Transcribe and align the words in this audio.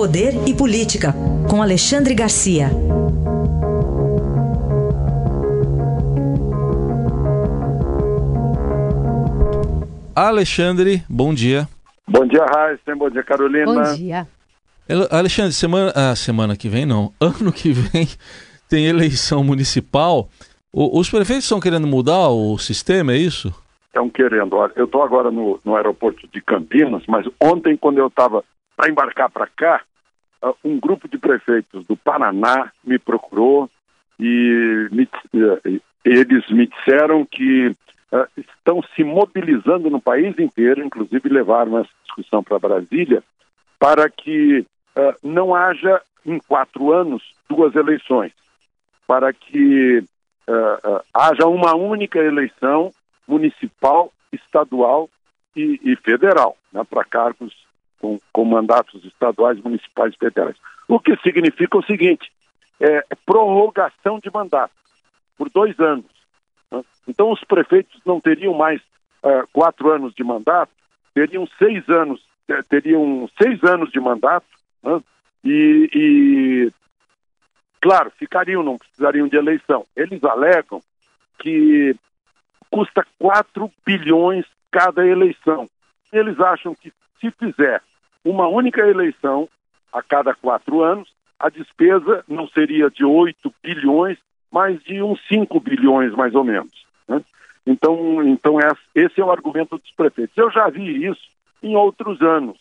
Poder 0.00 0.32
e 0.48 0.54
Política, 0.54 1.12
com 1.46 1.60
Alexandre 1.60 2.14
Garcia. 2.14 2.70
Alexandre, 10.16 11.02
bom 11.06 11.34
dia. 11.34 11.68
Bom 12.08 12.26
dia, 12.26 12.46
Raíssa. 12.46 12.96
Bom 12.96 13.10
dia, 13.10 13.22
Carolina. 13.22 13.66
Bom 13.66 13.94
dia. 13.94 14.26
Alexandre, 15.10 15.52
semana, 15.52 15.92
ah, 15.94 16.16
semana 16.16 16.56
que 16.56 16.70
vem 16.70 16.86
não, 16.86 17.12
ano 17.20 17.52
que 17.52 17.70
vem 17.70 18.08
tem 18.70 18.86
eleição 18.86 19.44
municipal. 19.44 20.30
O, 20.72 20.98
os 20.98 21.10
prefeitos 21.10 21.44
estão 21.44 21.60
querendo 21.60 21.86
mudar 21.86 22.30
o 22.30 22.56
sistema, 22.56 23.12
é 23.12 23.18
isso? 23.18 23.54
Estão 23.88 24.08
querendo. 24.08 24.56
Eu 24.76 24.86
estou 24.86 25.02
agora 25.02 25.30
no, 25.30 25.60
no 25.62 25.76
aeroporto 25.76 26.26
de 26.32 26.40
Campinas, 26.40 27.02
mas 27.06 27.26
ontem, 27.38 27.76
quando 27.76 27.98
eu 27.98 28.06
estava 28.06 28.42
para 28.74 28.88
embarcar 28.88 29.28
para 29.30 29.46
cá, 29.46 29.82
um 30.64 30.78
grupo 30.78 31.08
de 31.08 31.18
prefeitos 31.18 31.84
do 31.86 31.96
Paraná 31.96 32.72
me 32.82 32.98
procurou 32.98 33.68
e 34.18 34.88
me, 34.90 35.04
uh, 35.04 35.80
eles 36.04 36.48
me 36.50 36.66
disseram 36.66 37.24
que 37.24 37.68
uh, 37.68 38.26
estão 38.36 38.82
se 38.94 39.04
mobilizando 39.04 39.90
no 39.90 40.00
país 40.00 40.38
inteiro, 40.38 40.84
inclusive 40.84 41.28
levaram 41.28 41.78
essa 41.78 41.90
discussão 42.04 42.42
para 42.42 42.58
Brasília, 42.58 43.22
para 43.78 44.10
que 44.10 44.66
não 45.22 45.54
haja 45.54 46.02
em 46.26 46.38
quatro 46.40 46.92
anos 46.92 47.22
duas 47.48 47.74
eleições, 47.74 48.32
para 49.06 49.32
que 49.32 50.04
haja 51.14 51.46
uma 51.46 51.74
única 51.74 52.18
eleição 52.18 52.92
municipal, 53.26 54.12
estadual 54.32 55.08
e, 55.56 55.80
e 55.82 55.96
federal, 55.96 56.56
né, 56.72 56.84
para 56.84 57.04
cargos 57.04 57.54
com, 58.00 58.18
com, 58.32 58.44
mandatos 58.44 59.04
estaduais, 59.04 59.60
municipais 59.60 60.14
e 60.14 60.18
federais. 60.18 60.56
O 60.88 60.98
que 60.98 61.16
significa 61.18 61.78
o 61.78 61.84
seguinte: 61.84 62.32
é, 62.80 63.04
prorrogação 63.24 64.18
de 64.18 64.30
mandato 64.32 64.72
por 65.36 65.48
dois 65.50 65.78
anos. 65.78 66.10
Né? 66.70 66.82
Então, 67.06 67.30
os 67.30 67.42
prefeitos 67.44 68.00
não 68.04 68.20
teriam 68.20 68.54
mais 68.54 68.80
uh, 69.22 69.46
quatro 69.52 69.90
anos 69.90 70.14
de 70.14 70.24
mandato, 70.24 70.72
teriam 71.14 71.46
seis 71.58 71.88
anos, 71.88 72.20
teriam 72.68 73.28
seis 73.40 73.62
anos 73.64 73.90
de 73.90 74.00
mandato, 74.00 74.46
né? 74.82 75.00
e, 75.44 75.90
e, 75.94 76.72
claro, 77.80 78.10
ficariam, 78.18 78.62
não 78.62 78.78
precisariam 78.78 79.28
de 79.28 79.36
eleição. 79.36 79.86
Eles 79.96 80.22
alegam 80.24 80.82
que 81.38 81.96
custa 82.70 83.04
4 83.18 83.70
bilhões 83.84 84.46
cada 84.70 85.06
eleição. 85.06 85.68
Eles 86.12 86.38
acham 86.38 86.74
que 86.74 86.92
se 87.20 87.30
fizer 87.32 87.82
uma 88.24 88.48
única 88.48 88.80
eleição 88.86 89.48
a 89.92 90.02
cada 90.02 90.34
quatro 90.34 90.82
anos, 90.82 91.08
a 91.38 91.48
despesa 91.48 92.24
não 92.28 92.46
seria 92.48 92.90
de 92.90 93.04
8 93.04 93.52
bilhões, 93.62 94.18
mas 94.50 94.82
de 94.82 95.02
uns 95.02 95.20
5 95.26 95.58
bilhões, 95.60 96.12
mais 96.12 96.34
ou 96.34 96.44
menos. 96.44 96.86
Né? 97.08 97.22
Então, 97.66 98.22
então 98.22 98.58
esse 98.94 99.20
é 99.20 99.24
o 99.24 99.32
argumento 99.32 99.78
dos 99.78 99.90
prefeitos. 99.92 100.36
Eu 100.36 100.50
já 100.50 100.68
vi 100.68 101.06
isso 101.06 101.28
em 101.62 101.76
outros 101.76 102.20
anos. 102.20 102.58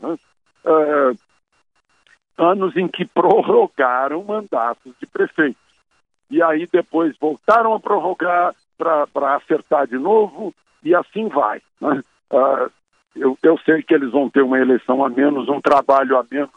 Né? 0.00 0.16
Uh, 0.64 1.16
anos 2.38 2.76
em 2.76 2.88
que 2.88 3.04
prorrogaram 3.12 4.24
mandatos 4.24 4.94
de 4.98 5.06
prefeitos. 5.06 5.60
E 6.30 6.42
aí 6.42 6.66
depois 6.66 7.14
voltaram 7.18 7.74
a 7.74 7.80
prorrogar, 7.80 8.54
para 8.78 9.36
acertar 9.36 9.86
de 9.86 9.98
novo 9.98 10.54
e 10.82 10.94
assim 10.94 11.28
vai. 11.28 11.60
Né? 11.80 12.02
Uh, 12.32 12.70
eu, 13.52 13.58
sei 13.58 13.82
que 13.82 13.94
eles 13.94 14.10
vão 14.10 14.28
ter 14.28 14.42
uma 14.42 14.58
eleição 14.58 15.04
a 15.04 15.08
menos, 15.08 15.48
um 15.48 15.60
trabalho 15.60 16.16
a 16.16 16.24
menos, 16.30 16.50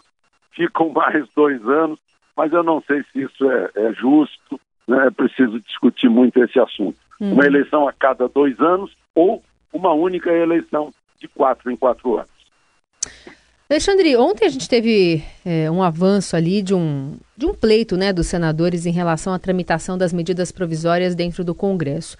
ficam 0.52 0.90
mais 0.90 1.26
dois 1.36 1.62
anos, 1.68 2.00
mas 2.36 2.52
eu 2.52 2.64
não 2.64 2.82
sei 2.82 3.04
se 3.12 3.22
isso 3.22 3.50
é, 3.50 3.70
é 3.76 3.94
justo, 3.94 4.60
né? 4.88 5.08
é 5.08 5.12
preciso 5.12 5.60
discutir 5.62 6.10
muito 6.10 6.42
esse 6.44 6.60
assunto. 6.60 6.98
Uhum. 7.20 7.34
Uma 7.34 7.46
eleição 7.46 7.88
a 7.88 7.94
cada 7.94 8.28
dois 8.28 8.60
anos 8.60 8.92
ou 9.14 9.44
uma 9.72 9.94
única 9.94 10.32
eleição 10.32 10.92
de 11.20 11.28
quatro 11.28 11.72
em 11.72 11.76
quatro 11.76 12.18
anos. 12.18 12.36
Alexandre, 13.70 14.16
ontem 14.16 14.46
a 14.46 14.50
gente 14.50 14.70
teve 14.70 15.24
é, 15.44 15.72
um 15.72 15.82
avanço 15.82 16.36
ali 16.36 16.62
de 16.62 16.76
um, 16.76 17.18
de 17.36 17.48
um 17.48 17.54
pleito 17.54 17.98
né, 17.98 18.14
dos 18.14 18.28
senadores 18.28 18.86
em 18.86 18.92
relação 18.92 19.34
à 19.34 19.40
tramitação 19.40 19.98
das 19.98 20.14
medidas 20.14 20.52
provisórias 20.52 21.16
dentro 21.16 21.44
do 21.44 21.56
Congresso. 21.56 22.16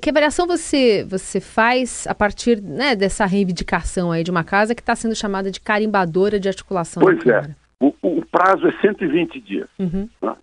Que 0.00 0.08
avaliação 0.08 0.46
você, 0.46 1.04
você 1.04 1.42
faz 1.42 2.06
a 2.06 2.14
partir 2.14 2.58
né, 2.62 2.96
dessa 2.96 3.26
reivindicação 3.26 4.10
aí 4.10 4.24
de 4.24 4.30
uma 4.30 4.42
casa 4.42 4.74
que 4.74 4.80
está 4.80 4.96
sendo 4.96 5.14
chamada 5.14 5.50
de 5.50 5.60
carimbadora 5.60 6.40
de 6.40 6.48
articulação? 6.48 7.02
Pois 7.02 7.24
é. 7.26 7.54
O, 7.78 7.94
o, 8.00 8.24
prazo 8.24 8.66
é 8.66 8.72
120 8.80 9.38
dias 9.40 9.68
uhum. 9.78 10.08
né, 10.22 10.34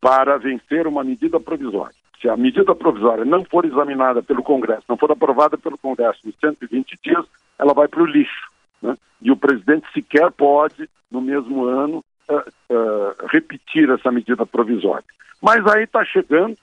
para 0.00 0.36
vencer 0.38 0.88
uma 0.88 1.04
medida 1.04 1.38
provisória. 1.38 1.94
Se 2.20 2.28
a 2.28 2.36
medida 2.36 2.74
provisória 2.74 3.24
não 3.24 3.44
for 3.44 3.64
examinada 3.64 4.24
pelo 4.24 4.42
Congresso, 4.42 4.82
não 4.88 4.96
for 4.96 5.12
aprovada 5.12 5.56
pelo 5.56 5.78
Congresso 5.78 6.28
em 6.28 6.34
120 6.40 6.98
dias, 7.00 7.24
ela 7.60 7.72
vai 7.72 7.86
para 7.86 8.02
o 8.02 8.06
lixo. 8.06 8.50
Né? 8.82 8.96
E 9.22 9.30
o 9.30 9.36
presidente 9.36 9.86
sequer 9.94 10.32
pode, 10.32 10.90
no 11.08 11.20
mesmo 11.20 11.64
ano, 11.64 12.04
uh, 12.28 12.34
uh, 12.34 13.26
repetir 13.30 13.88
essa 13.88 14.10
medida 14.10 14.44
provisória. 14.44 15.04
Mas 15.40 15.64
aí 15.68 15.84
está 15.84 16.04
chegando 16.04 16.56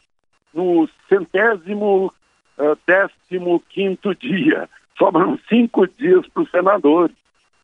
no 0.55 0.89
centésimo, 1.09 2.11
uh, 2.57 2.77
décimo 2.87 3.61
quinto 3.69 4.15
dia. 4.15 4.69
Sobram 4.97 5.37
cinco 5.49 5.85
dias 5.85 6.25
para 6.29 6.43
os 6.43 6.49
senadores. 6.49 7.15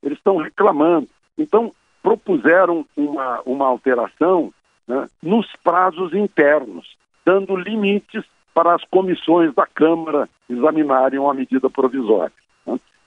Eles 0.03 0.17
estão 0.17 0.37
reclamando. 0.37 1.07
Então, 1.37 1.73
propuseram 2.03 2.85
uma, 2.95 3.41
uma 3.45 3.67
alteração 3.67 4.53
né, 4.87 5.07
nos 5.23 5.47
prazos 5.63 6.13
internos, 6.13 6.97
dando 7.25 7.55
limites 7.55 8.23
para 8.53 8.75
as 8.75 8.83
comissões 8.85 9.53
da 9.55 9.65
Câmara 9.65 10.27
examinarem 10.49 11.25
a 11.25 11.33
medida 11.33 11.69
provisória. 11.69 12.33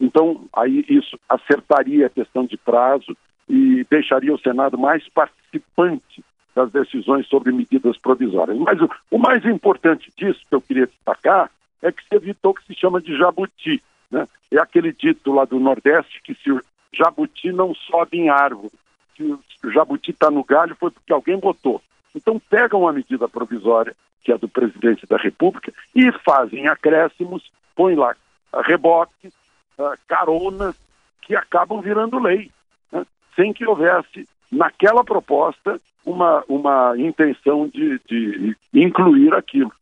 Então, 0.00 0.46
aí 0.52 0.84
isso 0.88 1.18
acertaria 1.28 2.06
a 2.06 2.10
questão 2.10 2.44
de 2.44 2.56
prazo 2.56 3.16
e 3.48 3.86
deixaria 3.90 4.34
o 4.34 4.38
Senado 4.38 4.76
mais 4.76 5.06
participante 5.10 6.24
das 6.54 6.70
decisões 6.70 7.26
sobre 7.26 7.52
medidas 7.52 7.98
provisórias. 7.98 8.56
Mas 8.58 8.80
o, 8.80 8.88
o 9.10 9.18
mais 9.18 9.44
importante 9.44 10.12
disso 10.16 10.40
que 10.48 10.54
eu 10.54 10.60
queria 10.60 10.86
destacar 10.86 11.50
é 11.82 11.90
que 11.90 12.02
se 12.02 12.14
evitou 12.14 12.52
o 12.52 12.54
que 12.54 12.64
se 12.66 12.74
chama 12.74 13.00
de 13.00 13.16
jabuti. 13.16 13.82
Né? 14.10 14.26
É 14.50 14.58
aquele 14.58 14.92
dito 14.92 15.32
lá 15.32 15.44
do 15.44 15.58
Nordeste 15.58 16.22
que 16.22 16.34
se 16.34 16.50
o 16.50 16.62
jabuti 16.92 17.52
não 17.52 17.74
sobe 17.74 18.18
em 18.18 18.28
árvore, 18.28 18.72
se 19.16 19.22
o 19.66 19.70
jabuti 19.70 20.12
está 20.12 20.30
no 20.30 20.44
galho 20.44 20.76
foi 20.76 20.90
porque 20.90 21.12
alguém 21.12 21.38
botou. 21.38 21.82
Então 22.14 22.38
pegam 22.38 22.82
uma 22.82 22.92
medida 22.92 23.28
provisória, 23.28 23.94
que 24.22 24.32
é 24.32 24.38
do 24.38 24.48
presidente 24.48 25.06
da 25.06 25.16
República, 25.16 25.72
e 25.94 26.10
fazem 26.24 26.68
acréscimos, 26.68 27.50
põem 27.74 27.96
lá 27.96 28.14
reboques, 28.62 29.32
uh, 29.78 29.98
caronas 30.06 30.76
que 31.22 31.34
acabam 31.34 31.80
virando 31.80 32.18
lei, 32.18 32.50
né? 32.92 33.04
sem 33.34 33.52
que 33.52 33.66
houvesse 33.66 34.28
naquela 34.54 35.04
proposta 35.04 35.80
uma, 36.04 36.44
uma 36.48 36.94
intenção 36.98 37.68
de, 37.68 38.00
de 38.08 38.56
incluir 38.72 39.34
aquilo. 39.34 39.72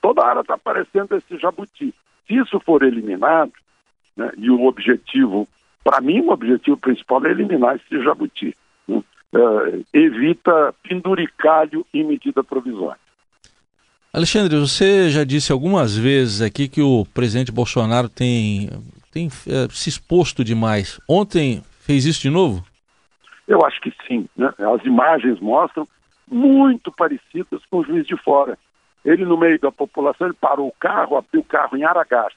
Toda 0.00 0.22
hora 0.22 0.40
está 0.40 0.54
aparecendo 0.54 1.16
esse 1.16 1.38
jabuti. 1.38 1.94
Se 2.26 2.34
isso 2.34 2.60
for 2.60 2.82
eliminado, 2.82 3.52
né, 4.16 4.30
e 4.36 4.50
o 4.50 4.66
objetivo, 4.66 5.48
para 5.82 6.00
mim, 6.00 6.20
o 6.20 6.30
objetivo 6.30 6.76
principal 6.76 7.24
é 7.24 7.30
eliminar 7.30 7.76
esse 7.76 8.02
jabuti. 8.02 8.54
Uh, 8.88 9.84
evita 9.92 10.72
penduricalho 10.88 11.84
em 11.92 12.04
medida 12.04 12.44
provisória. 12.44 13.00
Alexandre, 14.12 14.56
você 14.60 15.10
já 15.10 15.24
disse 15.24 15.50
algumas 15.50 15.96
vezes 15.96 16.40
aqui 16.40 16.68
que 16.68 16.80
o 16.80 17.04
presidente 17.12 17.50
Bolsonaro 17.50 18.08
tem, 18.08 18.70
tem 19.10 19.26
é, 19.48 19.66
se 19.72 19.88
exposto 19.88 20.44
demais. 20.44 21.00
Ontem 21.08 21.64
fez 21.80 22.04
isso 22.04 22.22
de 22.22 22.30
novo? 22.30 22.64
Eu 23.46 23.64
acho 23.64 23.80
que 23.80 23.92
sim. 24.06 24.28
Né? 24.36 24.52
As 24.58 24.84
imagens 24.84 25.40
mostram 25.40 25.86
muito 26.26 26.90
parecidas 26.90 27.60
com 27.70 27.78
o 27.78 27.84
juiz 27.84 28.06
de 28.06 28.16
fora. 28.16 28.58
Ele, 29.04 29.24
no 29.24 29.36
meio 29.36 29.58
da 29.60 29.70
população, 29.70 30.26
ele 30.26 30.36
parou 30.40 30.68
o 30.68 30.74
carro, 30.80 31.16
abriu 31.16 31.42
o 31.42 31.44
carro 31.44 31.76
em 31.76 31.84
Aragás. 31.84 32.32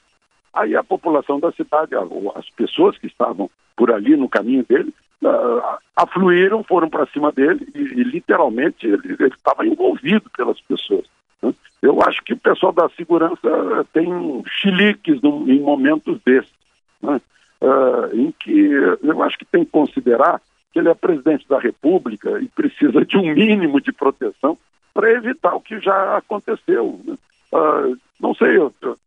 Aí 0.52 0.76
a 0.76 0.84
população 0.84 1.40
da 1.40 1.50
cidade, 1.52 1.94
as 2.34 2.50
pessoas 2.50 2.98
que 2.98 3.06
estavam 3.06 3.50
por 3.76 3.90
ali 3.90 4.16
no 4.16 4.28
caminho 4.28 4.64
dele, 4.68 4.92
uh, 5.22 5.78
afluíram, 5.96 6.62
foram 6.62 6.88
para 6.88 7.06
cima 7.06 7.32
dele 7.32 7.66
e, 7.74 7.78
e 7.78 8.04
literalmente 8.04 8.86
ele 8.86 9.16
estava 9.34 9.66
envolvido 9.66 10.28
pelas 10.36 10.60
pessoas. 10.60 11.06
Né? 11.42 11.54
Eu 11.80 12.00
acho 12.02 12.22
que 12.24 12.32
o 12.32 12.38
pessoal 12.38 12.72
da 12.72 12.88
segurança 12.90 13.86
tem 13.92 14.42
chiliques 14.46 15.20
em 15.22 15.60
momentos 15.60 16.20
desses, 16.24 16.52
né? 17.00 17.20
uh, 17.60 18.16
em 18.16 18.32
que 18.32 18.70
eu 19.02 19.22
acho 19.22 19.38
que 19.38 19.44
tem 19.44 19.64
que 19.64 19.70
considerar 19.70 20.40
que 20.78 20.80
ele 20.80 20.88
é 20.88 20.94
presidente 20.94 21.46
da 21.48 21.58
República 21.58 22.38
e 22.40 22.46
precisa 22.46 23.04
de 23.04 23.16
um 23.16 23.34
mínimo 23.34 23.80
de 23.80 23.92
proteção 23.92 24.56
para 24.94 25.10
evitar 25.10 25.54
o 25.54 25.60
que 25.60 25.80
já 25.80 26.16
aconteceu. 26.16 27.00
Né? 27.04 27.16
Uh, 27.52 27.98
não 28.20 28.34
sei, 28.34 28.56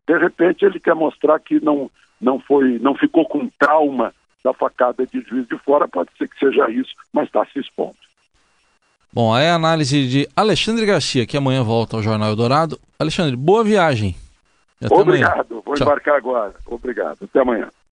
de 0.08 0.18
repente 0.18 0.66
ele 0.66 0.80
quer 0.80 0.96
mostrar 0.96 1.40
que 1.40 1.64
não, 1.64 1.90
não 2.20 2.40
foi, 2.40 2.78
não 2.80 2.94
ficou 2.94 3.26
com 3.26 3.50
trauma 3.58 4.14
da 4.44 4.54
facada 4.54 5.06
de 5.06 5.22
juiz 5.22 5.48
de 5.48 5.58
fora, 5.60 5.88
pode 5.88 6.10
ser 6.18 6.28
que 6.28 6.40
seja 6.40 6.70
isso, 6.70 6.94
mas 7.14 7.28
está 7.28 7.46
se 7.46 7.60
expondo. 7.60 7.96
Bom, 9.14 9.34
aí 9.34 9.48
a 9.48 9.56
análise 9.56 10.08
de 10.08 10.28
Alexandre 10.36 10.86
Garcia, 10.86 11.26
que 11.26 11.38
amanhã 11.38 11.64
volta 11.64 11.98
ao 11.98 12.04
Jornal 12.04 12.30
Eldorado. 12.30 12.80
Alexandre, 12.98 13.36
boa 13.36 13.64
viagem. 13.64 14.16
Obrigado, 14.90 15.46
amanhã. 15.52 15.62
vou 15.66 15.76
Tchau. 15.76 15.86
embarcar 15.86 16.16
agora. 16.16 16.54
Obrigado, 16.66 17.18
até 17.24 17.40
amanhã. 17.40 17.70